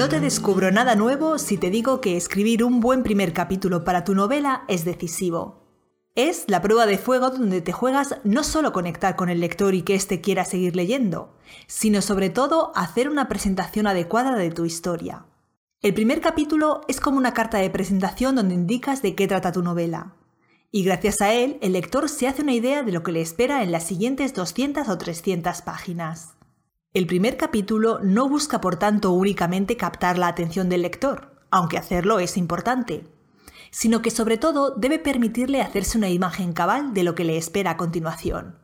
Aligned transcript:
No 0.00 0.08
te 0.08 0.18
descubro 0.18 0.72
nada 0.72 0.94
nuevo 0.94 1.36
si 1.36 1.58
te 1.58 1.68
digo 1.68 2.00
que 2.00 2.16
escribir 2.16 2.64
un 2.64 2.80
buen 2.80 3.02
primer 3.02 3.34
capítulo 3.34 3.84
para 3.84 4.02
tu 4.02 4.14
novela 4.14 4.64
es 4.66 4.86
decisivo. 4.86 5.66
Es 6.14 6.44
la 6.46 6.62
prueba 6.62 6.86
de 6.86 6.96
fuego 6.96 7.28
donde 7.28 7.60
te 7.60 7.72
juegas 7.72 8.16
no 8.24 8.42
solo 8.42 8.72
conectar 8.72 9.14
con 9.14 9.28
el 9.28 9.40
lector 9.40 9.74
y 9.74 9.82
que 9.82 9.94
éste 9.94 10.22
quiera 10.22 10.46
seguir 10.46 10.74
leyendo, 10.74 11.36
sino 11.66 12.00
sobre 12.00 12.30
todo 12.30 12.72
hacer 12.76 13.10
una 13.10 13.28
presentación 13.28 13.86
adecuada 13.86 14.36
de 14.36 14.50
tu 14.50 14.64
historia. 14.64 15.26
El 15.82 15.92
primer 15.92 16.22
capítulo 16.22 16.80
es 16.88 16.98
como 16.98 17.18
una 17.18 17.34
carta 17.34 17.58
de 17.58 17.68
presentación 17.68 18.36
donde 18.36 18.54
indicas 18.54 19.02
de 19.02 19.14
qué 19.14 19.28
trata 19.28 19.52
tu 19.52 19.62
novela. 19.62 20.14
Y 20.70 20.82
gracias 20.82 21.20
a 21.20 21.34
él, 21.34 21.58
el 21.60 21.74
lector 21.74 22.08
se 22.08 22.26
hace 22.26 22.40
una 22.40 22.54
idea 22.54 22.82
de 22.82 22.92
lo 22.92 23.02
que 23.02 23.12
le 23.12 23.20
espera 23.20 23.62
en 23.62 23.70
las 23.70 23.86
siguientes 23.86 24.32
200 24.32 24.88
o 24.88 24.96
300 24.96 25.60
páginas. 25.60 26.39
El 26.92 27.06
primer 27.06 27.36
capítulo 27.36 28.00
no 28.02 28.28
busca 28.28 28.60
por 28.60 28.74
tanto 28.74 29.12
únicamente 29.12 29.76
captar 29.76 30.18
la 30.18 30.26
atención 30.26 30.68
del 30.68 30.82
lector, 30.82 31.36
aunque 31.48 31.78
hacerlo 31.78 32.18
es 32.18 32.36
importante, 32.36 33.06
sino 33.70 34.02
que 34.02 34.10
sobre 34.10 34.38
todo 34.38 34.74
debe 34.74 34.98
permitirle 34.98 35.62
hacerse 35.62 35.98
una 35.98 36.08
imagen 36.08 36.52
cabal 36.52 36.92
de 36.92 37.04
lo 37.04 37.14
que 37.14 37.22
le 37.22 37.36
espera 37.36 37.72
a 37.72 37.76
continuación. 37.76 38.58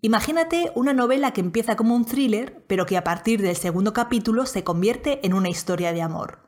Imagínate 0.00 0.72
una 0.74 0.94
novela 0.94 1.30
que 1.30 1.40
empieza 1.40 1.76
como 1.76 1.94
un 1.94 2.06
thriller, 2.06 2.64
pero 2.66 2.86
que 2.86 2.96
a 2.96 3.04
partir 3.04 3.40
del 3.40 3.54
segundo 3.54 3.92
capítulo 3.92 4.44
se 4.44 4.64
convierte 4.64 5.24
en 5.24 5.32
una 5.32 5.48
historia 5.48 5.92
de 5.92 6.02
amor. 6.02 6.40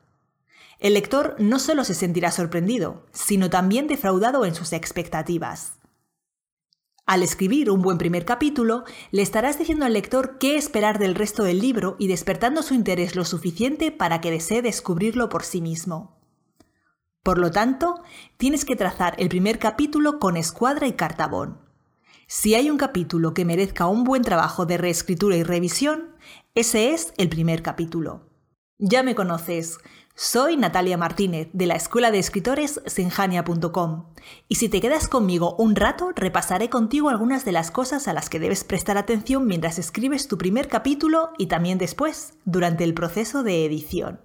El 0.80 0.94
lector 0.94 1.36
no 1.38 1.60
solo 1.60 1.84
se 1.84 1.94
sentirá 1.94 2.32
sorprendido, 2.32 3.06
sino 3.12 3.48
también 3.48 3.86
defraudado 3.86 4.44
en 4.44 4.56
sus 4.56 4.72
expectativas. 4.72 5.78
Al 7.06 7.22
escribir 7.22 7.70
un 7.70 7.82
buen 7.82 7.98
primer 7.98 8.24
capítulo, 8.24 8.84
le 9.10 9.20
estarás 9.20 9.58
diciendo 9.58 9.84
al 9.84 9.92
lector 9.92 10.38
qué 10.38 10.56
esperar 10.56 10.98
del 10.98 11.14
resto 11.14 11.44
del 11.44 11.60
libro 11.60 11.96
y 11.98 12.08
despertando 12.08 12.62
su 12.62 12.72
interés 12.72 13.14
lo 13.14 13.26
suficiente 13.26 13.92
para 13.92 14.22
que 14.22 14.30
desee 14.30 14.62
descubrirlo 14.62 15.28
por 15.28 15.42
sí 15.42 15.60
mismo. 15.60 16.16
Por 17.22 17.36
lo 17.36 17.50
tanto, 17.50 18.02
tienes 18.38 18.64
que 18.64 18.74
trazar 18.74 19.14
el 19.18 19.28
primer 19.28 19.58
capítulo 19.58 20.18
con 20.18 20.38
escuadra 20.38 20.86
y 20.86 20.94
cartabón. 20.94 21.58
Si 22.26 22.54
hay 22.54 22.70
un 22.70 22.78
capítulo 22.78 23.34
que 23.34 23.44
merezca 23.44 23.86
un 23.86 24.04
buen 24.04 24.22
trabajo 24.22 24.64
de 24.64 24.78
reescritura 24.78 25.36
y 25.36 25.42
revisión, 25.42 26.16
ese 26.54 26.94
es 26.94 27.12
el 27.18 27.28
primer 27.28 27.62
capítulo. 27.62 28.30
Ya 28.78 29.02
me 29.02 29.14
conoces, 29.14 29.78
soy 30.16 30.56
Natalia 30.56 30.96
Martínez 30.96 31.48
de 31.52 31.66
la 31.66 31.74
Escuela 31.74 32.12
de 32.12 32.20
Escritores 32.20 32.80
Senjania.com 32.86 34.04
y 34.46 34.54
si 34.54 34.68
te 34.68 34.80
quedas 34.80 35.08
conmigo 35.08 35.56
un 35.58 35.74
rato 35.74 36.12
repasaré 36.14 36.70
contigo 36.70 37.08
algunas 37.08 37.44
de 37.44 37.50
las 37.50 37.72
cosas 37.72 38.06
a 38.06 38.12
las 38.12 38.30
que 38.30 38.38
debes 38.38 38.62
prestar 38.62 38.96
atención 38.96 39.44
mientras 39.46 39.80
escribes 39.80 40.28
tu 40.28 40.38
primer 40.38 40.68
capítulo 40.68 41.30
y 41.36 41.46
también 41.46 41.78
después, 41.78 42.34
durante 42.44 42.84
el 42.84 42.94
proceso 42.94 43.42
de 43.42 43.64
edición. 43.64 44.20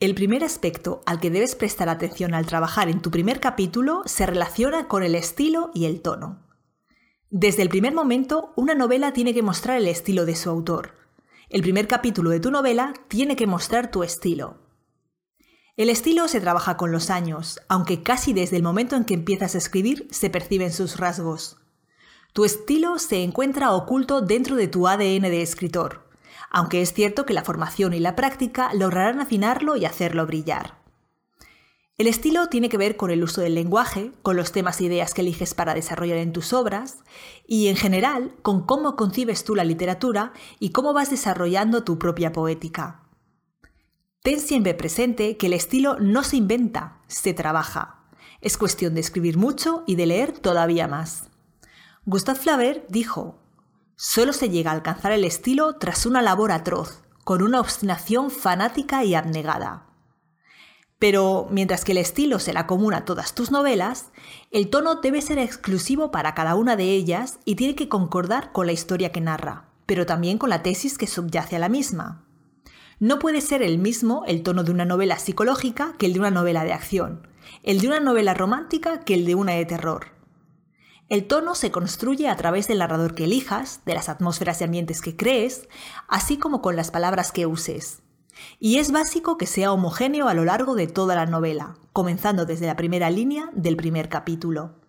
El 0.00 0.16
primer 0.16 0.42
aspecto 0.42 1.02
al 1.06 1.20
que 1.20 1.30
debes 1.30 1.54
prestar 1.54 1.88
atención 1.88 2.34
al 2.34 2.46
trabajar 2.46 2.88
en 2.88 3.00
tu 3.00 3.12
primer 3.12 3.38
capítulo 3.38 4.02
se 4.06 4.26
relaciona 4.26 4.88
con 4.88 5.04
el 5.04 5.14
estilo 5.14 5.70
y 5.72 5.84
el 5.84 6.02
tono. 6.02 6.48
Desde 7.30 7.62
el 7.62 7.68
primer 7.68 7.94
momento, 7.94 8.52
una 8.56 8.74
novela 8.74 9.12
tiene 9.12 9.34
que 9.34 9.42
mostrar 9.42 9.76
el 9.76 9.86
estilo 9.86 10.24
de 10.24 10.34
su 10.34 10.50
autor, 10.50 10.97
el 11.50 11.62
primer 11.62 11.88
capítulo 11.88 12.28
de 12.28 12.40
tu 12.40 12.50
novela 12.50 12.92
tiene 13.08 13.34
que 13.34 13.46
mostrar 13.46 13.90
tu 13.90 14.02
estilo. 14.02 14.58
El 15.76 15.88
estilo 15.88 16.28
se 16.28 16.40
trabaja 16.40 16.76
con 16.76 16.92
los 16.92 17.08
años, 17.08 17.60
aunque 17.68 18.02
casi 18.02 18.34
desde 18.34 18.56
el 18.56 18.62
momento 18.62 18.96
en 18.96 19.04
que 19.04 19.14
empiezas 19.14 19.54
a 19.54 19.58
escribir 19.58 20.08
se 20.10 20.28
perciben 20.28 20.72
sus 20.72 20.98
rasgos. 20.98 21.56
Tu 22.34 22.44
estilo 22.44 22.98
se 22.98 23.22
encuentra 23.22 23.72
oculto 23.72 24.20
dentro 24.20 24.56
de 24.56 24.68
tu 24.68 24.88
ADN 24.88 25.22
de 25.22 25.40
escritor, 25.40 26.06
aunque 26.50 26.82
es 26.82 26.92
cierto 26.92 27.24
que 27.24 27.32
la 27.32 27.44
formación 27.44 27.94
y 27.94 28.00
la 28.00 28.14
práctica 28.14 28.74
lograrán 28.74 29.20
afinarlo 29.20 29.76
y 29.76 29.86
hacerlo 29.86 30.26
brillar. 30.26 30.77
El 31.98 32.06
estilo 32.06 32.46
tiene 32.46 32.68
que 32.68 32.76
ver 32.76 32.96
con 32.96 33.10
el 33.10 33.24
uso 33.24 33.40
del 33.40 33.56
lenguaje, 33.56 34.12
con 34.22 34.36
los 34.36 34.52
temas 34.52 34.80
e 34.80 34.84
ideas 34.84 35.14
que 35.14 35.22
eliges 35.22 35.54
para 35.54 35.74
desarrollar 35.74 36.18
en 36.18 36.32
tus 36.32 36.52
obras 36.52 36.98
y, 37.44 37.66
en 37.66 37.74
general, 37.74 38.36
con 38.42 38.64
cómo 38.66 38.94
concibes 38.94 39.42
tú 39.42 39.56
la 39.56 39.64
literatura 39.64 40.32
y 40.60 40.70
cómo 40.70 40.92
vas 40.92 41.10
desarrollando 41.10 41.82
tu 41.82 41.98
propia 41.98 42.32
poética. 42.32 43.02
Ten 44.22 44.38
siempre 44.38 44.74
presente 44.74 45.36
que 45.36 45.46
el 45.46 45.54
estilo 45.54 45.96
no 45.98 46.22
se 46.22 46.36
inventa, 46.36 47.00
se 47.08 47.34
trabaja. 47.34 48.04
Es 48.40 48.56
cuestión 48.56 48.94
de 48.94 49.00
escribir 49.00 49.36
mucho 49.36 49.82
y 49.84 49.96
de 49.96 50.06
leer 50.06 50.38
todavía 50.38 50.86
más. 50.86 51.24
Gustav 52.04 52.36
Flaubert 52.36 52.88
dijo, 52.88 53.40
solo 53.96 54.32
se 54.32 54.50
llega 54.50 54.70
a 54.70 54.74
alcanzar 54.74 55.10
el 55.10 55.24
estilo 55.24 55.78
tras 55.78 56.06
una 56.06 56.22
labor 56.22 56.52
atroz, 56.52 57.02
con 57.24 57.42
una 57.42 57.58
obstinación 57.58 58.30
fanática 58.30 59.02
y 59.02 59.16
abnegada. 59.16 59.87
Pero 60.98 61.46
mientras 61.50 61.84
que 61.84 61.92
el 61.92 61.98
estilo 61.98 62.40
se 62.40 62.52
la 62.52 62.66
comuna 62.66 62.98
a 62.98 63.04
todas 63.04 63.34
tus 63.34 63.50
novelas, 63.50 64.10
el 64.50 64.68
tono 64.68 64.96
debe 64.96 65.22
ser 65.22 65.38
exclusivo 65.38 66.10
para 66.10 66.34
cada 66.34 66.56
una 66.56 66.74
de 66.74 66.90
ellas 66.92 67.38
y 67.44 67.54
tiene 67.54 67.76
que 67.76 67.88
concordar 67.88 68.50
con 68.52 68.66
la 68.66 68.72
historia 68.72 69.12
que 69.12 69.20
narra, 69.20 69.68
pero 69.86 70.06
también 70.06 70.38
con 70.38 70.50
la 70.50 70.62
tesis 70.62 70.98
que 70.98 71.06
subyace 71.06 71.56
a 71.56 71.60
la 71.60 71.68
misma. 71.68 72.24
No 72.98 73.20
puede 73.20 73.40
ser 73.40 73.62
el 73.62 73.78
mismo 73.78 74.24
el 74.26 74.42
tono 74.42 74.64
de 74.64 74.72
una 74.72 74.84
novela 74.84 75.20
psicológica 75.20 75.94
que 75.98 76.06
el 76.06 76.14
de 76.14 76.18
una 76.18 76.32
novela 76.32 76.64
de 76.64 76.72
acción, 76.72 77.28
el 77.62 77.80
de 77.80 77.86
una 77.86 78.00
novela 78.00 78.34
romántica 78.34 79.00
que 79.00 79.14
el 79.14 79.24
de 79.24 79.36
una 79.36 79.52
de 79.52 79.64
terror. 79.66 80.18
El 81.08 81.28
tono 81.28 81.54
se 81.54 81.70
construye 81.70 82.28
a 82.28 82.36
través 82.36 82.66
del 82.66 82.78
narrador 82.78 83.14
que 83.14 83.24
elijas, 83.24 83.80
de 83.86 83.94
las 83.94 84.08
atmósferas 84.08 84.60
y 84.60 84.64
ambientes 84.64 85.00
que 85.00 85.16
crees, 85.16 85.68
así 86.08 86.38
como 86.38 86.60
con 86.60 86.74
las 86.74 86.90
palabras 86.90 87.30
que 87.30 87.46
uses. 87.46 88.02
Y 88.58 88.78
es 88.78 88.92
básico 88.92 89.36
que 89.36 89.46
sea 89.46 89.72
homogéneo 89.72 90.28
a 90.28 90.34
lo 90.34 90.44
largo 90.44 90.74
de 90.74 90.86
toda 90.86 91.14
la 91.14 91.26
novela, 91.26 91.76
comenzando 91.92 92.46
desde 92.46 92.66
la 92.66 92.76
primera 92.76 93.10
línea 93.10 93.50
del 93.54 93.76
primer 93.76 94.08
capítulo. 94.08 94.80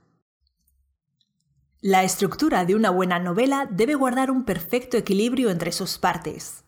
La 1.81 2.03
estructura 2.03 2.65
de 2.65 2.75
una 2.75 2.89
buena 2.89 3.19
novela 3.19 3.67
debe 3.71 3.95
guardar 3.95 4.31
un 4.31 4.43
perfecto 4.43 4.97
equilibrio 4.97 5.49
entre 5.49 5.71
sus 5.71 5.97
partes, 5.97 6.65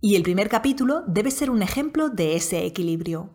y 0.00 0.16
el 0.16 0.22
primer 0.22 0.48
capítulo 0.48 1.04
debe 1.06 1.30
ser 1.30 1.48
un 1.48 1.62
ejemplo 1.62 2.10
de 2.10 2.36
ese 2.36 2.66
equilibrio. 2.66 3.30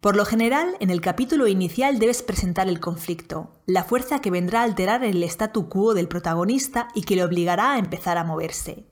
Por 0.00 0.16
lo 0.16 0.24
general, 0.24 0.76
en 0.80 0.90
el 0.90 1.00
capítulo 1.00 1.46
inicial 1.46 2.00
debes 2.00 2.24
presentar 2.24 2.68
el 2.68 2.80
conflicto, 2.80 3.62
la 3.66 3.84
fuerza 3.84 4.20
que 4.20 4.32
vendrá 4.32 4.60
a 4.60 4.64
alterar 4.64 5.04
el 5.04 5.22
statu 5.22 5.68
quo 5.68 5.94
del 5.94 6.08
protagonista 6.08 6.88
y 6.94 7.02
que 7.02 7.14
le 7.14 7.22
obligará 7.22 7.74
a 7.74 7.78
empezar 7.78 8.18
a 8.18 8.24
moverse. 8.24 8.91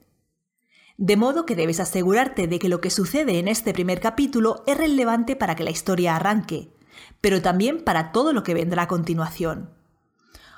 De 1.01 1.17
modo 1.17 1.47
que 1.47 1.57
debes 1.57 1.81
asegurarte 1.81 2.47
de 2.47 2.59
que 2.59 2.69
lo 2.69 2.83
que 2.83 2.91
sucede 2.91 3.39
en 3.39 3.49
este 3.49 3.73
primer 3.73 4.01
capítulo 4.01 4.63
es 4.67 4.77
relevante 4.77 5.35
para 5.35 5.57
que 5.57 5.65
la 5.65 5.71
historia 5.71 6.15
arranque, 6.15 6.75
pero 7.23 7.41
también 7.41 7.83
para 7.85 8.13
todo 8.13 8.35
lo 8.35 8.43
que 8.43 8.53
vendrá 8.53 8.83
a 8.83 8.89
continuación. 8.89 9.71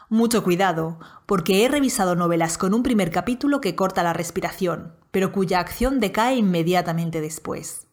Mucho 0.08 0.42
cuidado, 0.42 0.98
porque 1.26 1.64
he 1.64 1.68
revisado 1.68 2.16
novelas 2.16 2.58
con 2.58 2.74
un 2.74 2.82
primer 2.82 3.12
capítulo 3.12 3.60
que 3.60 3.76
corta 3.76 4.02
la 4.02 4.14
respiración, 4.14 4.96
pero 5.12 5.30
cuya 5.30 5.60
acción 5.60 6.00
decae 6.00 6.34
inmediatamente 6.34 7.20
después. 7.20 7.86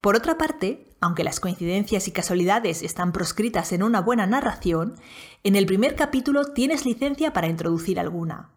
Por 0.00 0.14
otra 0.14 0.38
parte, 0.38 0.94
aunque 1.00 1.24
las 1.24 1.40
coincidencias 1.40 2.06
y 2.06 2.12
casualidades 2.12 2.84
están 2.84 3.10
proscritas 3.10 3.72
en 3.72 3.82
una 3.82 4.00
buena 4.00 4.28
narración, 4.28 4.94
en 5.42 5.56
el 5.56 5.66
primer 5.66 5.96
capítulo 5.96 6.52
tienes 6.52 6.86
licencia 6.86 7.32
para 7.32 7.48
introducir 7.48 7.98
alguna. 7.98 8.52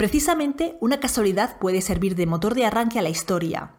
Precisamente 0.00 0.78
una 0.80 0.98
casualidad 0.98 1.58
puede 1.58 1.82
servir 1.82 2.14
de 2.14 2.24
motor 2.24 2.54
de 2.54 2.64
arranque 2.64 2.98
a 2.98 3.02
la 3.02 3.10
historia, 3.10 3.72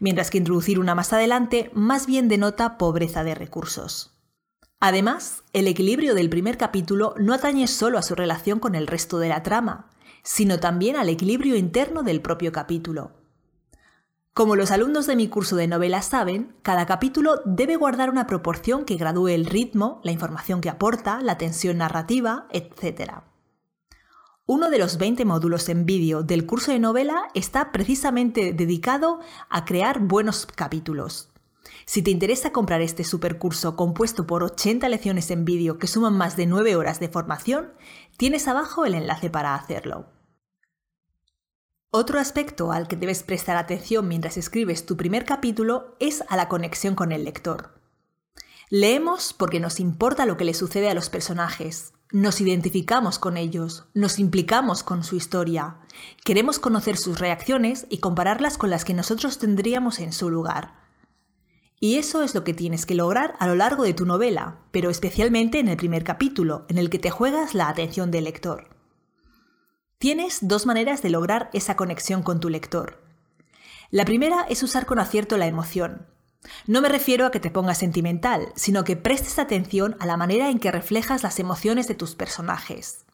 mientras 0.00 0.28
que 0.28 0.38
introducir 0.38 0.80
una 0.80 0.96
más 0.96 1.12
adelante 1.12 1.70
más 1.74 2.06
bien 2.06 2.26
denota 2.26 2.76
pobreza 2.76 3.22
de 3.22 3.36
recursos. 3.36 4.18
Además, 4.80 5.44
el 5.52 5.68
equilibrio 5.68 6.16
del 6.16 6.28
primer 6.28 6.58
capítulo 6.58 7.14
no 7.20 7.34
atañe 7.34 7.68
solo 7.68 7.98
a 7.98 8.02
su 8.02 8.16
relación 8.16 8.58
con 8.58 8.74
el 8.74 8.88
resto 8.88 9.20
de 9.20 9.28
la 9.28 9.44
trama, 9.44 9.88
sino 10.24 10.58
también 10.58 10.96
al 10.96 11.08
equilibrio 11.08 11.54
interno 11.54 12.02
del 12.02 12.20
propio 12.20 12.50
capítulo. 12.50 13.12
Como 14.34 14.56
los 14.56 14.72
alumnos 14.72 15.06
de 15.06 15.14
mi 15.14 15.28
curso 15.28 15.54
de 15.54 15.68
novelas 15.68 16.06
saben, 16.06 16.52
cada 16.62 16.84
capítulo 16.84 17.42
debe 17.44 17.76
guardar 17.76 18.10
una 18.10 18.26
proporción 18.26 18.84
que 18.84 18.96
gradúe 18.96 19.28
el 19.28 19.46
ritmo, 19.46 20.00
la 20.02 20.10
información 20.10 20.60
que 20.60 20.68
aporta, 20.68 21.20
la 21.22 21.38
tensión 21.38 21.78
narrativa, 21.78 22.48
etc. 22.50 23.29
Uno 24.52 24.68
de 24.68 24.78
los 24.78 24.98
20 24.98 25.24
módulos 25.26 25.68
en 25.68 25.86
vídeo 25.86 26.24
del 26.24 26.44
curso 26.44 26.72
de 26.72 26.80
novela 26.80 27.28
está 27.34 27.70
precisamente 27.70 28.52
dedicado 28.52 29.20
a 29.48 29.64
crear 29.64 30.00
buenos 30.00 30.44
capítulos. 30.44 31.28
Si 31.84 32.02
te 32.02 32.10
interesa 32.10 32.50
comprar 32.50 32.80
este 32.80 33.04
supercurso 33.04 33.76
compuesto 33.76 34.26
por 34.26 34.42
80 34.42 34.88
lecciones 34.88 35.30
en 35.30 35.44
vídeo 35.44 35.78
que 35.78 35.86
suman 35.86 36.14
más 36.14 36.36
de 36.36 36.46
9 36.46 36.74
horas 36.74 36.98
de 36.98 37.08
formación, 37.08 37.74
tienes 38.16 38.48
abajo 38.48 38.84
el 38.84 38.96
enlace 38.96 39.30
para 39.30 39.54
hacerlo. 39.54 40.06
Otro 41.92 42.18
aspecto 42.18 42.72
al 42.72 42.88
que 42.88 42.96
debes 42.96 43.22
prestar 43.22 43.56
atención 43.56 44.08
mientras 44.08 44.36
escribes 44.36 44.84
tu 44.84 44.96
primer 44.96 45.24
capítulo 45.24 45.94
es 46.00 46.24
a 46.28 46.36
la 46.36 46.48
conexión 46.48 46.96
con 46.96 47.12
el 47.12 47.22
lector. 47.22 47.80
Leemos 48.68 49.32
porque 49.32 49.60
nos 49.60 49.78
importa 49.78 50.26
lo 50.26 50.36
que 50.36 50.44
le 50.44 50.54
sucede 50.54 50.90
a 50.90 50.94
los 50.94 51.08
personajes, 51.08 51.92
Nos 52.12 52.40
identificamos 52.40 53.20
con 53.20 53.36
ellos, 53.36 53.84
nos 53.94 54.18
implicamos 54.18 54.82
con 54.82 55.04
su 55.04 55.14
historia, 55.14 55.76
queremos 56.24 56.58
conocer 56.58 56.96
sus 56.96 57.20
reacciones 57.20 57.86
y 57.88 57.98
compararlas 57.98 58.58
con 58.58 58.68
las 58.68 58.84
que 58.84 58.94
nosotros 58.94 59.38
tendríamos 59.38 60.00
en 60.00 60.12
su 60.12 60.28
lugar. 60.28 60.74
Y 61.78 61.98
eso 61.98 62.24
es 62.24 62.34
lo 62.34 62.42
que 62.42 62.52
tienes 62.52 62.84
que 62.84 62.96
lograr 62.96 63.36
a 63.38 63.46
lo 63.46 63.54
largo 63.54 63.84
de 63.84 63.94
tu 63.94 64.06
novela, 64.06 64.58
pero 64.72 64.90
especialmente 64.90 65.60
en 65.60 65.68
el 65.68 65.76
primer 65.76 66.02
capítulo, 66.02 66.66
en 66.68 66.78
el 66.78 66.90
que 66.90 66.98
te 66.98 67.10
juegas 67.10 67.54
la 67.54 67.68
atención 67.68 68.10
del 68.10 68.24
lector. 68.24 68.76
Tienes 69.98 70.38
dos 70.42 70.66
maneras 70.66 71.02
de 71.02 71.10
lograr 71.10 71.48
esa 71.52 71.76
conexión 71.76 72.24
con 72.24 72.40
tu 72.40 72.48
lector. 72.48 73.00
La 73.90 74.04
primera 74.04 74.46
es 74.48 74.62
usar 74.64 74.84
con 74.84 74.98
acierto 74.98 75.36
la 75.36 75.46
emoción. 75.46 76.06
No 76.66 76.80
me 76.80 76.88
refiero 76.88 77.26
a 77.26 77.30
que 77.30 77.40
te 77.40 77.50
pongas 77.50 77.78
sentimental, 77.78 78.52
sino 78.56 78.84
que 78.84 78.96
prestes 78.96 79.38
atención 79.38 79.96
a 80.00 80.06
la 80.06 80.16
manera 80.16 80.50
en 80.50 80.58
que 80.58 80.70
reflejas 80.70 81.22
las 81.22 81.38
emociones 81.38 81.86
de 81.86 81.94
tus 81.94 82.14
personajes. 82.14 83.04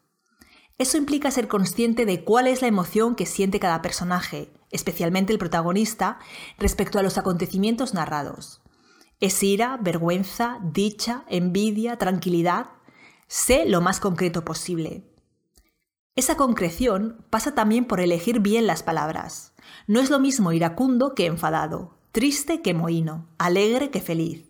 Eso 0.79 0.99
implica 0.99 1.31
ser 1.31 1.49
consciente 1.49 2.05
de 2.05 2.23
cuál 2.23 2.47
es 2.47 2.61
la 2.61 2.69
emoción 2.69 3.15
que 3.15 3.27
siente 3.27 3.59
cada 3.59 3.83
personaje, 3.83 4.53
especialmente 4.71 5.33
el 5.33 5.39
protagonista, 5.39 6.19
respecto 6.59 6.99
a 6.99 7.03
los 7.03 7.19
acontecimientos 7.19 7.95
narrados. 7.95 8.61
¿Es 9.19 9.43
ira, 9.43 9.79
vergüenza, 9.81 10.59
dicha, 10.63 11.25
envidia, 11.29 11.97
tranquilidad? 11.97 12.71
Sé 13.27 13.65
lo 13.67 13.81
más 13.81 14.01
concreto 14.01 14.45
posible. 14.45 15.11
Esa 16.15 16.37
concreción 16.37 17.25
pasa 17.31 17.55
también 17.55 17.87
por 17.87 18.01
elegir 18.01 18.41
bien 18.41 18.67
las 18.67 18.83
palabras. 18.83 19.55
No 19.87 20.01
es 20.01 20.11
lo 20.11 20.19
mismo 20.19 20.53
iracundo 20.53 21.15
que 21.15 21.27
enfadado, 21.27 21.96
triste 22.17 22.63
que 22.63 22.73
mohino, 22.73 23.29
alegre 23.37 23.91
que 23.91 24.01
feliz. 24.01 24.47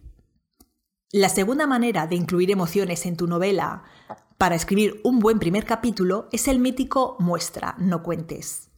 La 1.10 1.28
segunda 1.28 1.66
manera 1.66 2.06
de 2.06 2.14
incluir 2.14 2.52
emociones 2.52 3.04
en 3.06 3.16
tu 3.16 3.26
novela 3.26 3.82
para 4.38 4.54
escribir 4.54 5.00
un 5.02 5.18
buen 5.18 5.40
primer 5.40 5.64
capítulo 5.64 6.28
es 6.30 6.46
el 6.46 6.60
mítico 6.60 7.16
muestra, 7.18 7.74
no 7.78 8.04
cuentes. 8.04 8.70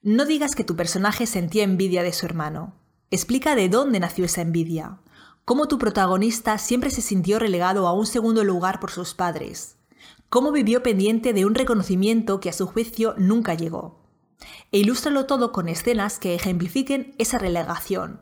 No 0.00 0.26
digas 0.26 0.54
que 0.54 0.62
tu 0.62 0.76
personaje 0.76 1.26
sentía 1.26 1.64
envidia 1.64 2.04
de 2.04 2.12
su 2.12 2.24
hermano. 2.24 2.76
Explica 3.10 3.56
de 3.56 3.68
dónde 3.68 3.98
nació 3.98 4.26
esa 4.26 4.42
envidia, 4.42 5.00
cómo 5.44 5.66
tu 5.66 5.78
protagonista 5.78 6.56
siempre 6.58 6.90
se 6.90 7.02
sintió 7.02 7.40
relegado 7.40 7.88
a 7.88 7.94
un 7.94 8.06
segundo 8.06 8.44
lugar 8.44 8.78
por 8.78 8.92
sus 8.92 9.12
padres, 9.14 9.76
cómo 10.28 10.52
vivió 10.52 10.84
pendiente 10.84 11.32
de 11.32 11.46
un 11.46 11.56
reconocimiento 11.56 12.38
que 12.38 12.50
a 12.50 12.52
su 12.52 12.68
juicio 12.68 13.16
nunca 13.18 13.54
llegó. 13.54 14.03
E 14.72 14.78
ilústralo 14.78 15.26
todo 15.26 15.52
con 15.52 15.68
escenas 15.68 16.18
que 16.18 16.34
ejemplifiquen 16.34 17.14
esa 17.18 17.38
relegación, 17.38 18.20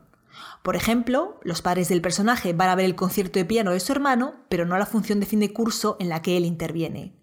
por 0.63 0.77
ejemplo, 0.77 1.39
los 1.43 1.61
padres 1.61 1.89
del 1.89 2.01
personaje 2.01 2.53
van 2.53 2.69
a 2.69 2.75
ver 2.75 2.85
el 2.85 2.95
concierto 2.95 3.37
de 3.37 3.45
piano 3.45 3.71
de 3.71 3.81
su 3.81 3.91
hermano, 3.91 4.45
pero 4.47 4.65
no 4.65 4.77
la 4.77 4.85
función 4.85 5.19
de 5.19 5.25
fin 5.25 5.41
de 5.41 5.51
curso 5.51 5.97
en 5.99 6.07
la 6.07 6.21
que 6.21 6.37
él 6.37 6.45
interviene. 6.45 7.19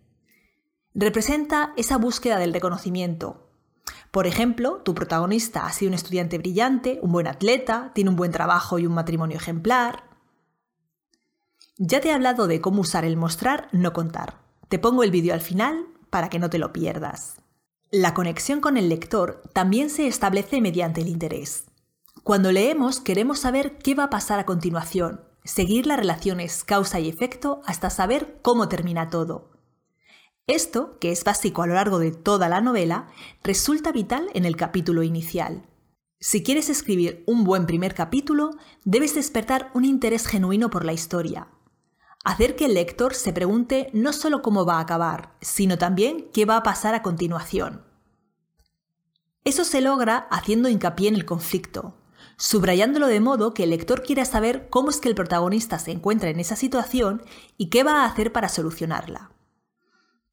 Representa 0.94 1.72
esa 1.78 1.96
búsqueda 1.96 2.38
del 2.38 2.52
reconocimiento. 2.52 3.48
Por 4.10 4.26
ejemplo, 4.26 4.82
tu 4.84 4.94
protagonista 4.94 5.64
ha 5.64 5.72
sido 5.72 5.88
un 5.88 5.94
estudiante 5.94 6.36
brillante, 6.36 6.98
un 7.02 7.12
buen 7.12 7.26
atleta, 7.26 7.92
tiene 7.94 8.10
un 8.10 8.16
buen 8.16 8.30
trabajo 8.30 8.78
y 8.78 8.86
un 8.86 8.92
matrimonio 8.92 9.38
ejemplar. 9.38 10.04
Ya 11.78 12.02
te 12.02 12.08
he 12.08 12.12
hablado 12.12 12.46
de 12.46 12.60
cómo 12.60 12.82
usar 12.82 13.06
el 13.06 13.16
mostrar, 13.16 13.68
no 13.72 13.94
contar. 13.94 14.42
Te 14.68 14.78
pongo 14.78 15.02
el 15.02 15.10
vídeo 15.10 15.32
al 15.32 15.40
final 15.40 15.86
para 16.10 16.28
que 16.28 16.38
no 16.38 16.50
te 16.50 16.58
lo 16.58 16.74
pierdas. 16.74 17.39
La 17.92 18.14
conexión 18.14 18.60
con 18.60 18.76
el 18.76 18.88
lector 18.88 19.42
también 19.52 19.90
se 19.90 20.06
establece 20.06 20.60
mediante 20.60 21.00
el 21.00 21.08
interés. 21.08 21.64
Cuando 22.22 22.52
leemos 22.52 23.00
queremos 23.00 23.40
saber 23.40 23.78
qué 23.78 23.96
va 23.96 24.04
a 24.04 24.10
pasar 24.10 24.38
a 24.38 24.46
continuación, 24.46 25.24
seguir 25.42 25.86
las 25.86 25.98
relaciones 25.98 26.62
causa 26.62 27.00
y 27.00 27.08
efecto 27.08 27.62
hasta 27.66 27.90
saber 27.90 28.38
cómo 28.42 28.68
termina 28.68 29.10
todo. 29.10 29.50
Esto, 30.46 30.98
que 31.00 31.10
es 31.10 31.24
básico 31.24 31.62
a 31.62 31.66
lo 31.66 31.74
largo 31.74 31.98
de 31.98 32.12
toda 32.12 32.48
la 32.48 32.60
novela, 32.60 33.08
resulta 33.42 33.90
vital 33.90 34.28
en 34.34 34.44
el 34.44 34.54
capítulo 34.54 35.02
inicial. 35.02 35.66
Si 36.20 36.44
quieres 36.44 36.70
escribir 36.70 37.24
un 37.26 37.42
buen 37.42 37.66
primer 37.66 37.94
capítulo, 37.94 38.52
debes 38.84 39.16
despertar 39.16 39.72
un 39.74 39.84
interés 39.84 40.28
genuino 40.28 40.70
por 40.70 40.84
la 40.84 40.92
historia. 40.92 41.48
Hacer 42.22 42.54
que 42.54 42.66
el 42.66 42.74
lector 42.74 43.14
se 43.14 43.32
pregunte 43.32 43.88
no 43.94 44.12
solo 44.12 44.42
cómo 44.42 44.66
va 44.66 44.76
a 44.76 44.80
acabar, 44.80 45.34
sino 45.40 45.78
también 45.78 46.28
qué 46.34 46.44
va 46.44 46.56
a 46.58 46.62
pasar 46.62 46.94
a 46.94 47.02
continuación. 47.02 47.82
Eso 49.44 49.64
se 49.64 49.80
logra 49.80 50.28
haciendo 50.30 50.68
hincapié 50.68 51.08
en 51.08 51.14
el 51.14 51.24
conflicto, 51.24 51.94
subrayándolo 52.36 53.06
de 53.06 53.20
modo 53.20 53.54
que 53.54 53.64
el 53.64 53.70
lector 53.70 54.02
quiera 54.02 54.26
saber 54.26 54.68
cómo 54.68 54.90
es 54.90 55.00
que 55.00 55.08
el 55.08 55.14
protagonista 55.14 55.78
se 55.78 55.92
encuentra 55.92 56.28
en 56.28 56.40
esa 56.40 56.56
situación 56.56 57.22
y 57.56 57.70
qué 57.70 57.84
va 57.84 58.02
a 58.02 58.06
hacer 58.06 58.32
para 58.32 58.50
solucionarla. 58.50 59.30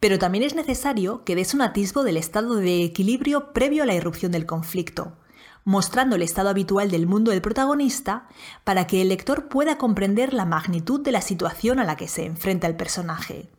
Pero 0.01 0.19
también 0.19 0.43
es 0.43 0.55
necesario 0.55 1.23
que 1.23 1.35
des 1.35 1.53
un 1.53 1.61
atisbo 1.61 2.03
del 2.03 2.17
estado 2.17 2.55
de 2.55 2.83
equilibrio 2.83 3.53
previo 3.53 3.83
a 3.83 3.85
la 3.85 3.95
irrupción 3.95 4.33
del 4.33 4.45
conflicto, 4.45 5.17
mostrando 5.67 6.15
el 6.15 6.23
estado 6.23 6.49
habitual 6.49 6.89
del 6.89 7.05
mundo 7.05 7.29
del 7.29 7.41
protagonista 7.41 8.27
para 8.63 8.87
que 8.87 9.01
el 9.01 9.09
lector 9.09 9.49
pueda 9.49 9.77
comprender 9.77 10.33
la 10.33 10.45
magnitud 10.45 11.01
de 11.01 11.11
la 11.11 11.21
situación 11.21 11.77
a 11.79 11.83
la 11.83 11.95
que 11.95 12.07
se 12.07 12.25
enfrenta 12.25 12.65
el 12.65 12.75
personaje. 12.75 13.49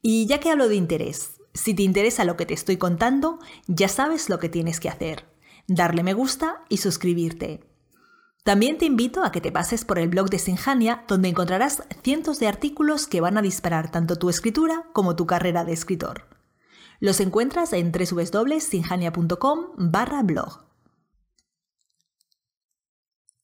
Y 0.00 0.26
ya 0.26 0.38
que 0.38 0.50
hablo 0.50 0.68
de 0.68 0.76
interés, 0.76 1.40
si 1.54 1.74
te 1.74 1.82
interesa 1.82 2.24
lo 2.24 2.36
que 2.36 2.46
te 2.46 2.54
estoy 2.54 2.76
contando, 2.76 3.38
ya 3.66 3.88
sabes 3.88 4.28
lo 4.28 4.38
que 4.38 4.48
tienes 4.48 4.78
que 4.78 4.88
hacer 4.88 5.32
darle 5.66 6.02
me 6.02 6.14
gusta 6.14 6.62
y 6.68 6.78
suscribirte. 6.78 7.64
También 8.44 8.76
te 8.76 8.86
invito 8.86 9.22
a 9.22 9.30
que 9.30 9.40
te 9.40 9.52
pases 9.52 9.84
por 9.84 9.98
el 9.98 10.08
blog 10.08 10.28
de 10.28 10.38
Sinjania, 10.38 11.04
donde 11.06 11.28
encontrarás 11.28 11.82
cientos 12.02 12.40
de 12.40 12.48
artículos 12.48 13.06
que 13.06 13.20
van 13.20 13.38
a 13.38 13.42
disparar 13.42 13.90
tanto 13.90 14.16
tu 14.16 14.28
escritura 14.28 14.86
como 14.92 15.14
tu 15.14 15.26
carrera 15.26 15.64
de 15.64 15.72
escritor. 15.72 16.26
Los 16.98 17.20
encuentras 17.20 17.72
en 17.72 17.92
www.sinjania.com 17.92 19.58
barra 19.76 20.22
blog. 20.22 20.71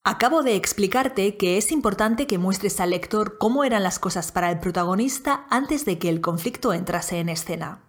Acabo 0.04 0.42
de 0.42 0.56
explicarte 0.56 1.36
que 1.36 1.58
es 1.58 1.70
importante 1.70 2.26
que 2.26 2.38
muestres 2.38 2.80
al 2.80 2.90
lector 2.90 3.36
cómo 3.38 3.64
eran 3.64 3.82
las 3.82 3.98
cosas 3.98 4.32
para 4.32 4.50
el 4.50 4.58
protagonista 4.58 5.46
antes 5.50 5.84
de 5.84 5.98
que 5.98 6.08
el 6.08 6.20
conflicto 6.20 6.72
entrase 6.72 7.18
en 7.18 7.28
escena. 7.28 7.84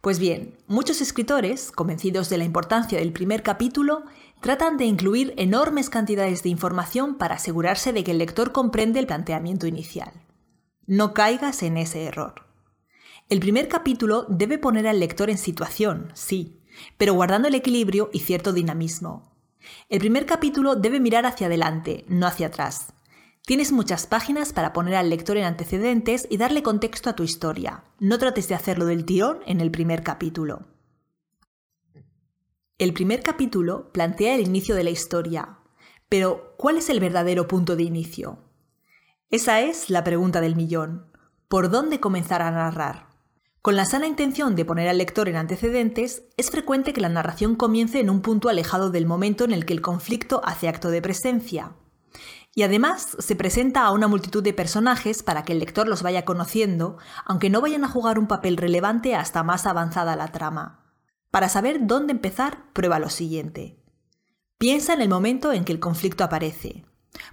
Pues 0.00 0.20
bien, 0.20 0.56
muchos 0.68 1.00
escritores, 1.00 1.72
convencidos 1.72 2.28
de 2.28 2.38
la 2.38 2.44
importancia 2.44 2.98
del 3.00 3.12
primer 3.12 3.42
capítulo, 3.42 4.04
tratan 4.40 4.76
de 4.76 4.84
incluir 4.84 5.34
enormes 5.36 5.90
cantidades 5.90 6.44
de 6.44 6.50
información 6.50 7.16
para 7.16 7.34
asegurarse 7.36 7.92
de 7.92 8.04
que 8.04 8.12
el 8.12 8.18
lector 8.18 8.52
comprende 8.52 9.00
el 9.00 9.08
planteamiento 9.08 9.66
inicial. 9.66 10.12
No 10.86 11.12
caigas 11.12 11.64
en 11.64 11.76
ese 11.76 12.04
error. 12.04 12.46
El 13.28 13.40
primer 13.40 13.66
capítulo 13.66 14.26
debe 14.28 14.58
poner 14.58 14.86
al 14.86 15.00
lector 15.00 15.30
en 15.30 15.38
situación, 15.38 16.12
sí, 16.14 16.62
pero 16.96 17.14
guardando 17.14 17.48
el 17.48 17.56
equilibrio 17.56 18.08
y 18.12 18.20
cierto 18.20 18.52
dinamismo. 18.52 19.35
El 19.88 20.00
primer 20.00 20.26
capítulo 20.26 20.76
debe 20.76 21.00
mirar 21.00 21.26
hacia 21.26 21.46
adelante, 21.46 22.04
no 22.08 22.26
hacia 22.26 22.48
atrás. 22.48 22.92
Tienes 23.46 23.70
muchas 23.70 24.06
páginas 24.06 24.52
para 24.52 24.72
poner 24.72 24.96
al 24.96 25.08
lector 25.08 25.36
en 25.36 25.44
antecedentes 25.44 26.26
y 26.28 26.36
darle 26.36 26.64
contexto 26.64 27.10
a 27.10 27.14
tu 27.14 27.22
historia. 27.22 27.84
No 28.00 28.18
trates 28.18 28.48
de 28.48 28.56
hacerlo 28.56 28.86
del 28.86 29.04
tirón 29.04 29.38
en 29.46 29.60
el 29.60 29.70
primer 29.70 30.02
capítulo. 30.02 30.66
El 32.78 32.92
primer 32.92 33.22
capítulo 33.22 33.92
plantea 33.92 34.34
el 34.34 34.42
inicio 34.42 34.74
de 34.74 34.84
la 34.84 34.90
historia, 34.90 35.60
pero 36.08 36.54
¿cuál 36.58 36.76
es 36.76 36.90
el 36.90 37.00
verdadero 37.00 37.48
punto 37.48 37.76
de 37.76 37.84
inicio? 37.84 38.38
Esa 39.30 39.60
es 39.60 39.90
la 39.90 40.04
pregunta 40.04 40.40
del 40.40 40.56
millón. 40.56 41.06
¿Por 41.48 41.70
dónde 41.70 42.00
comenzar 42.00 42.42
a 42.42 42.50
narrar? 42.50 43.05
Con 43.66 43.74
la 43.74 43.84
sana 43.84 44.06
intención 44.06 44.54
de 44.54 44.64
poner 44.64 44.88
al 44.88 44.98
lector 44.98 45.28
en 45.28 45.34
antecedentes, 45.34 46.22
es 46.36 46.52
frecuente 46.52 46.92
que 46.92 47.00
la 47.00 47.08
narración 47.08 47.56
comience 47.56 47.98
en 47.98 48.10
un 48.10 48.22
punto 48.22 48.48
alejado 48.48 48.90
del 48.90 49.06
momento 49.06 49.42
en 49.42 49.50
el 49.50 49.66
que 49.66 49.72
el 49.72 49.80
conflicto 49.80 50.40
hace 50.44 50.68
acto 50.68 50.88
de 50.88 51.02
presencia. 51.02 51.72
Y 52.54 52.62
además 52.62 53.16
se 53.18 53.34
presenta 53.34 53.84
a 53.84 53.90
una 53.90 54.06
multitud 54.06 54.40
de 54.40 54.52
personajes 54.52 55.24
para 55.24 55.42
que 55.42 55.52
el 55.52 55.58
lector 55.58 55.88
los 55.88 56.04
vaya 56.04 56.24
conociendo, 56.24 56.98
aunque 57.24 57.50
no 57.50 57.60
vayan 57.60 57.82
a 57.82 57.88
jugar 57.88 58.20
un 58.20 58.28
papel 58.28 58.56
relevante 58.56 59.16
hasta 59.16 59.42
más 59.42 59.66
avanzada 59.66 60.14
la 60.14 60.28
trama. 60.28 60.84
Para 61.32 61.48
saber 61.48 61.88
dónde 61.88 62.12
empezar, 62.12 62.72
prueba 62.72 63.00
lo 63.00 63.10
siguiente. 63.10 63.82
Piensa 64.58 64.94
en 64.94 65.00
el 65.00 65.08
momento 65.08 65.52
en 65.52 65.64
que 65.64 65.72
el 65.72 65.80
conflicto 65.80 66.22
aparece. 66.22 66.84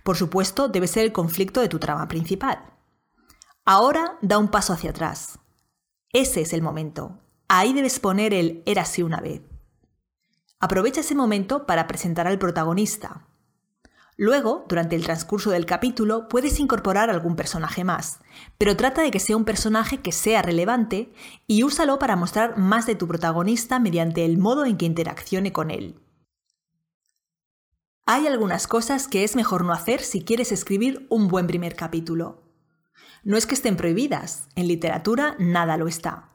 Por 0.04 0.18
supuesto, 0.18 0.68
debe 0.68 0.88
ser 0.88 1.04
el 1.04 1.14
conflicto 1.14 1.62
de 1.62 1.70
tu 1.70 1.78
trama 1.78 2.08
principal. 2.08 2.74
Ahora 3.66 4.18
da 4.24 4.40
un 4.40 4.48
paso 4.48 4.74
hacia 4.74 4.90
atrás. 4.90 5.38
Ese 6.14 6.42
es 6.42 6.54
el 6.54 6.62
momento. 6.62 7.20
Ahí 7.50 7.74
debes 7.74 8.00
poner 8.00 8.34
el 8.34 8.64
era 8.66 8.84
así 8.84 9.04
una 9.04 9.20
vez. 9.20 9.42
Aprovecha 10.60 11.02
ese 11.02 11.16
momento 11.16 11.66
para 11.66 11.88
presentar 11.88 12.28
al 12.28 12.40
protagonista, 12.40 13.28
Luego, 14.16 14.66
durante 14.70 14.96
el 14.96 15.04
transcurso 15.04 15.50
del 15.50 15.66
capítulo, 15.66 16.28
puedes 16.30 16.60
incorporar 16.60 17.10
algún 17.10 17.36
personaje 17.36 17.84
más, 17.84 18.20
pero 18.60 18.78
trata 18.78 19.02
de 19.02 19.10
que 19.10 19.20
sea 19.20 19.36
un 19.36 19.46
personaje 19.46 20.02
que 20.02 20.12
sea 20.12 20.44
relevante 20.44 21.12
y 21.48 21.64
úsalo 21.64 21.98
para 21.98 22.16
mostrar 22.16 22.58
más 22.58 22.86
de 22.86 22.96
tu 22.96 23.08
protagonista 23.08 23.80
mediante 23.80 24.24
el 24.24 24.38
modo 24.38 24.66
en 24.66 24.78
que 24.78 24.86
interaccione 24.86 25.52
con 25.52 25.72
él. 25.72 26.00
Hay 28.06 28.28
algunas 28.28 28.68
cosas 28.68 29.08
que 29.08 29.24
es 29.24 29.36
mejor 29.36 29.66
no 29.66 29.74
hacer 29.74 30.02
si 30.02 30.24
quieres 30.24 30.52
escribir 30.52 31.08
un 31.10 31.28
buen 31.28 31.48
primer 31.48 31.76
capítulo. 31.76 32.43
No 33.24 33.38
es 33.38 33.46
que 33.46 33.56
estén 33.56 33.78
prohibidas, 33.78 34.48
en 34.56 34.68
literatura 34.68 35.36
nada 35.40 35.78
lo 35.78 35.88
está, 35.88 36.30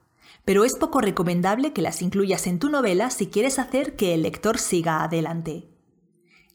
pero 0.45 0.65
es 0.65 0.75
poco 0.75 1.01
recomendable 1.01 1.73
que 1.73 1.83
las 1.83 2.01
incluyas 2.01 2.47
en 2.47 2.59
tu 2.59 2.71
novela 2.71 3.11
si 3.11 3.27
quieres 3.27 3.59
hacer 3.59 3.97
que 3.97 4.15
el 4.15 4.23
lector 4.23 4.59
siga 4.59 5.03
adelante. 5.03 5.69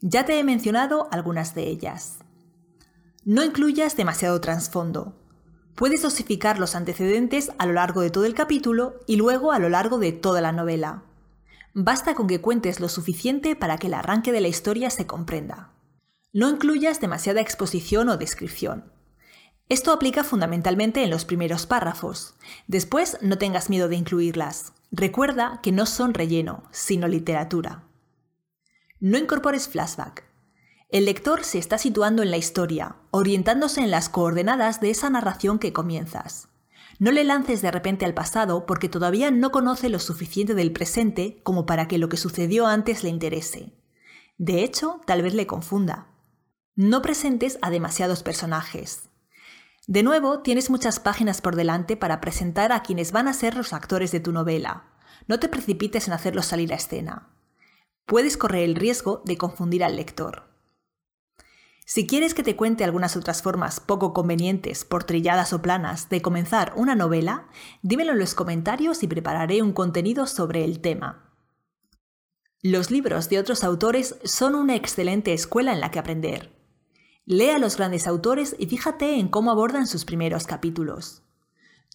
Ya 0.01 0.25
te 0.25 0.39
he 0.39 0.43
mencionado 0.43 1.07
algunas 1.11 1.55
de 1.55 1.67
ellas. 1.67 2.19
No 3.25 3.43
incluyas 3.43 3.95
demasiado 3.95 4.41
trasfondo. 4.41 5.15
Puedes 5.75 6.01
dosificar 6.01 6.59
los 6.59 6.75
antecedentes 6.75 7.51
a 7.57 7.65
lo 7.65 7.73
largo 7.73 8.01
de 8.01 8.09
todo 8.09 8.25
el 8.25 8.33
capítulo 8.33 8.99
y 9.07 9.15
luego 9.15 9.51
a 9.51 9.59
lo 9.59 9.69
largo 9.69 9.97
de 9.97 10.11
toda 10.11 10.41
la 10.41 10.51
novela. 10.51 11.03
Basta 11.73 12.13
con 12.13 12.27
que 12.27 12.41
cuentes 12.41 12.79
lo 12.79 12.89
suficiente 12.89 13.55
para 13.55 13.77
que 13.77 13.87
el 13.87 13.95
arranque 13.95 14.31
de 14.31 14.41
la 14.41 14.47
historia 14.47 14.89
se 14.89 15.07
comprenda. 15.07 15.71
No 16.31 16.49
incluyas 16.49 16.99
demasiada 16.99 17.41
exposición 17.41 18.09
o 18.09 18.17
descripción. 18.17 18.92
Esto 19.69 19.91
aplica 19.91 20.23
fundamentalmente 20.23 21.03
en 21.03 21.09
los 21.09 21.25
primeros 21.25 21.65
párrafos. 21.65 22.35
Después 22.67 23.17
no 23.21 23.37
tengas 23.37 23.69
miedo 23.69 23.87
de 23.87 23.95
incluirlas. 23.95 24.73
Recuerda 24.91 25.59
que 25.63 25.71
no 25.71 25.85
son 25.85 26.13
relleno, 26.13 26.63
sino 26.71 27.07
literatura. 27.07 27.83
No 28.99 29.17
incorpores 29.17 29.67
flashback. 29.67 30.25
El 30.89 31.05
lector 31.05 31.43
se 31.43 31.57
está 31.57 31.79
situando 31.79 32.21
en 32.21 32.29
la 32.29 32.37
historia, 32.37 32.97
orientándose 33.09 33.81
en 33.81 33.89
las 33.89 34.09
coordenadas 34.09 34.79
de 34.79 34.91
esa 34.91 35.09
narración 35.09 35.57
que 35.57 35.73
comienzas. 35.73 36.49
No 36.99 37.11
le 37.11 37.23
lances 37.23 37.61
de 37.63 37.71
repente 37.71 38.05
al 38.05 38.13
pasado 38.13 38.67
porque 38.67 38.89
todavía 38.89 39.31
no 39.31 39.51
conoce 39.51 39.89
lo 39.89 39.99
suficiente 39.99 40.53
del 40.53 40.71
presente 40.71 41.41
como 41.43 41.65
para 41.65 41.87
que 41.87 41.97
lo 41.97 42.09
que 42.09 42.17
sucedió 42.17 42.67
antes 42.67 43.03
le 43.03 43.09
interese. 43.09 43.73
De 44.37 44.63
hecho, 44.63 45.01
tal 45.07 45.23
vez 45.23 45.33
le 45.33 45.47
confunda. 45.47 46.07
No 46.75 47.01
presentes 47.01 47.57
a 47.61 47.71
demasiados 47.71 48.21
personajes. 48.21 49.09
De 49.87 50.01
nuevo, 50.01 50.39
tienes 50.39 50.69
muchas 50.69 50.99
páginas 50.99 51.41
por 51.41 51.57
delante 51.57 51.97
para 51.97 52.21
presentar 52.21 52.71
a 52.71 52.83
quienes 52.83 53.11
van 53.11 53.27
a 53.27 53.33
ser 53.33 53.55
los 53.55 53.73
actores 53.73 54.11
de 54.13 54.21
tu 54.21 54.31
novela. 54.31 54.85
No 55.27 55.39
te 55.39 55.49
precipites 55.49 56.07
en 56.07 56.13
hacerlos 56.13 56.45
salir 56.45 56.71
a 56.71 56.77
escena. 56.77 57.29
Puedes 58.05 58.37
correr 58.37 58.63
el 58.63 58.75
riesgo 58.75 59.21
de 59.25 59.37
confundir 59.37 59.83
al 59.83 59.97
lector. 59.97 60.53
Si 61.85 62.07
quieres 62.07 62.33
que 62.33 62.43
te 62.43 62.55
cuente 62.55 62.85
algunas 62.85 63.17
otras 63.17 63.41
formas 63.41 63.81
poco 63.81 64.13
convenientes, 64.13 64.85
por 64.85 65.03
trilladas 65.03 65.51
o 65.51 65.61
planas, 65.61 66.07
de 66.07 66.21
comenzar 66.21 66.71
una 66.77 66.95
novela, 66.95 67.49
dímelo 67.81 68.13
en 68.13 68.19
los 68.19 68.35
comentarios 68.35 69.03
y 69.03 69.07
prepararé 69.07 69.61
un 69.61 69.73
contenido 69.73 70.27
sobre 70.27 70.63
el 70.63 70.79
tema. 70.79 71.29
Los 72.61 72.89
libros 72.89 73.27
de 73.27 73.37
otros 73.37 73.65
autores 73.65 74.15
son 74.23 74.55
una 74.55 74.75
excelente 74.75 75.33
escuela 75.33 75.73
en 75.73 75.81
la 75.81 75.91
que 75.91 75.99
aprender. 75.99 76.62
Lee 77.25 77.51
a 77.51 77.59
los 77.59 77.77
grandes 77.77 78.05
autores 78.05 78.55
y 78.59 78.65
fíjate 78.65 79.17
en 79.17 79.29
cómo 79.29 79.51
abordan 79.51 79.87
sus 79.87 80.03
primeros 80.03 80.45
capítulos. 80.45 81.23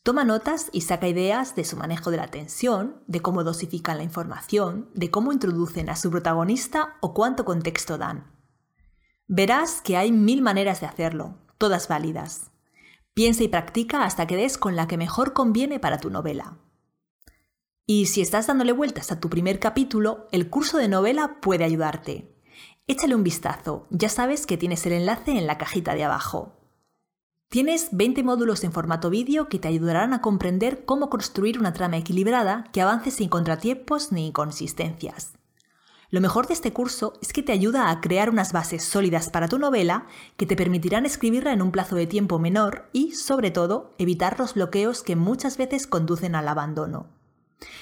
Toma 0.03 0.25
notas 0.25 0.71
y 0.73 0.81
saca 0.81 1.07
ideas 1.07 1.55
de 1.55 1.65
su 1.65 1.77
manejo 1.77 2.11
de 2.11 2.17
la 2.17 2.29
tensión, 2.29 3.03
de 3.07 3.21
cómo 3.21 3.45
dosifican 3.45 3.99
la 3.99 4.05
información, 4.05 4.89
de 4.95 5.11
cómo 5.11 5.33
introducen 5.33 5.91
a 5.91 5.97
su 5.97 6.11
protagonista 6.11 6.97
o 7.01 7.13
cuánto 7.13 7.45
contexto 7.45 7.99
dan. 7.99 8.33
Verás 9.27 9.83
que 9.83 9.99
hay 9.99 10.13
mil 10.13 10.41
maneras 10.41 10.81
de 10.81 10.87
hacerlo, 10.87 11.37
todas 11.59 11.89
válidas. 11.89 12.51
Piensa 13.13 13.43
y 13.43 13.49
practica 13.49 14.05
hasta 14.05 14.27
que 14.27 14.37
des 14.37 14.57
con 14.57 14.77
la 14.77 14.89
que 14.89 14.97
mejor 14.97 15.35
conviene 15.35 15.79
para 15.79 15.99
tu 15.99 16.09
novela. 16.09 16.57
Y 17.85 18.07
si 18.07 18.23
estás 18.23 18.47
dándole 18.47 18.73
vueltas 18.73 19.13
a 19.13 19.21
tu 19.21 19.29
primer 19.29 19.59
capítulo, 19.61 20.27
el 20.33 20.49
curso 20.49 20.79
de 20.79 20.89
novela 20.89 21.39
puede 21.43 21.65
ayudarte. 21.65 22.35
Échale 22.91 23.15
un 23.15 23.23
vistazo, 23.23 23.87
ya 23.91 24.09
sabes 24.09 24.47
que 24.47 24.57
tienes 24.57 24.87
el 24.87 24.95
enlace 24.95 25.33
en 25.33 25.47
la 25.47 25.59
cajita 25.59 25.95
de 25.95 26.05
abajo. 26.05 26.55
Tienes 27.51 27.91
20 27.93 28.23
módulos 28.23 28.65
en 28.65 28.73
formato 28.73 29.11
vídeo 29.11 29.51
que 29.51 29.59
te 29.59 29.69
ayudarán 29.69 30.15
a 30.15 30.23
comprender 30.23 30.87
cómo 30.87 31.11
construir 31.11 31.59
una 31.59 31.75
trama 31.75 31.99
equilibrada 31.99 32.65
que 32.73 32.81
avance 32.81 33.11
sin 33.11 33.29
contratiempos 33.29 34.11
ni 34.11 34.29
inconsistencias. 34.29 35.35
Lo 36.09 36.23
mejor 36.23 36.47
de 36.47 36.55
este 36.55 36.73
curso 36.73 37.13
es 37.21 37.35
que 37.35 37.43
te 37.43 37.53
ayuda 37.53 37.91
a 37.91 38.01
crear 38.01 38.31
unas 38.31 38.55
bases 38.55 38.85
sólidas 38.85 39.29
para 39.29 39.49
tu 39.49 39.59
novela 39.59 40.07
que 40.39 40.47
te 40.47 40.57
permitirán 40.57 41.05
escribirla 41.05 41.53
en 41.53 41.61
un 41.61 41.73
plazo 41.73 41.95
de 41.95 42.07
tiempo 42.07 42.39
menor 42.39 42.89
y, 42.95 43.13
sobre 43.13 43.51
todo, 43.51 43.95
evitar 43.99 44.39
los 44.39 44.55
bloqueos 44.55 45.03
que 45.03 45.15
muchas 45.15 45.59
veces 45.59 45.87
conducen 45.87 46.35
al 46.35 46.49
abandono. 46.49 47.18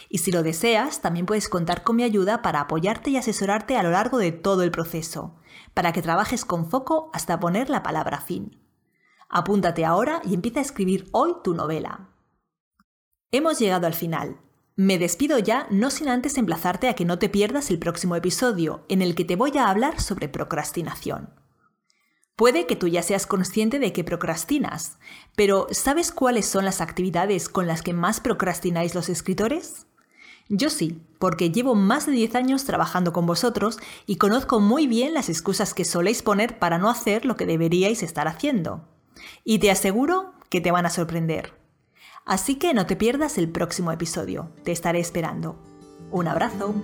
Y 0.09 0.19
si 0.19 0.33
lo 0.33 0.43
deseas, 0.43 1.03
también 1.03 1.27
puedes 1.27 1.49
contar 1.49 1.83
con 1.83 1.97
mi 1.97 2.03
ayuda 2.03 2.43
para 2.43 2.61
apoyarte 2.61 3.11
y 3.11 3.17
asesorarte 3.17 3.77
a 3.77 3.83
lo 3.83 3.91
largo 3.91 4.19
de 4.19 4.33
todo 4.33 4.63
el 4.63 4.71
proceso, 4.71 5.37
para 5.75 5.93
que 5.93 6.03
trabajes 6.03 6.45
con 6.45 6.71
foco 6.71 7.11
hasta 7.13 7.41
poner 7.41 7.71
la 7.71 7.83
palabra 7.83 8.21
fin. 8.21 8.63
Apúntate 9.29 9.85
ahora 9.85 10.23
y 10.25 10.35
empieza 10.35 10.61
a 10.61 10.63
escribir 10.63 11.09
hoy 11.13 11.35
tu 11.43 11.55
novela. 11.55 12.11
Hemos 13.33 13.59
llegado 13.59 13.87
al 13.87 13.95
final. 13.95 14.41
Me 14.77 14.99
despido 14.99 15.39
ya, 15.39 15.67
no 15.71 15.91
sin 15.91 16.09
antes 16.09 16.37
emplazarte 16.39 16.89
a 16.89 16.95
que 16.95 17.05
no 17.05 17.19
te 17.19 17.29
pierdas 17.29 17.71
el 17.71 17.79
próximo 17.79 18.15
episodio, 18.15 18.85
en 18.89 19.03
el 19.03 19.15
que 19.15 19.25
te 19.25 19.37
voy 19.37 19.57
a 19.59 19.69
hablar 19.69 20.01
sobre 20.01 20.29
procrastinación. 20.29 21.46
Puede 22.37 22.67
que 22.67 22.77
tú 22.77 22.87
ya 22.87 23.03
seas 23.03 23.27
consciente 23.27 23.79
de 23.79 23.95
que 23.95 24.05
procrastinas, 24.05 24.99
pero 25.37 25.69
¿sabes 25.71 26.13
cuáles 26.13 26.45
son 26.45 26.67
las 26.67 26.83
actividades 26.83 27.49
con 27.49 27.67
las 27.67 27.81
que 27.81 27.95
más 27.95 28.21
procrastináis 28.21 28.95
los 28.95 29.09
escritores? 29.09 29.87
Yo 30.51 30.69
sí, 30.69 31.03
porque 31.19 31.51
llevo 31.51 31.75
más 31.75 32.05
de 32.05 32.13
10 32.13 32.35
años 32.35 32.65
trabajando 32.65 33.15
con 33.15 33.25
vosotros 33.25 33.79
y 34.05 34.17
conozco 34.17 34.61
muy 34.61 34.87
bien 34.87 35.15
las 35.15 35.31
excusas 35.31 35.73
que 35.73 35.87
soléis 35.87 36.23
poner 36.23 36.59
para 36.59 36.77
no 36.77 36.91
hacer 36.91 37.25
lo 37.25 37.37
que 37.37 37.47
deberíais 37.47 38.03
estar 38.03 38.29
haciendo. 38.29 38.87
Y 39.43 39.59
te 39.59 39.71
aseguro 39.71 40.35
que 40.51 40.61
te 40.61 40.71
van 40.71 40.85
a 40.85 40.91
sorprender. 40.91 41.55
Así 42.27 42.57
que 42.57 42.75
no 42.75 42.85
te 42.85 42.97
pierdas 42.97 43.39
el 43.39 43.49
próximo 43.49 43.93
episodio, 43.93 44.51
te 44.63 44.73
estaré 44.73 45.01
esperando. 45.01 45.57
Un 46.11 46.29
abrazo. 46.29 46.75